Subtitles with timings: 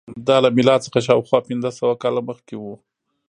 [0.27, 2.75] دا له میلاد څخه شاوخوا پنځه سوه کاله مخکې وه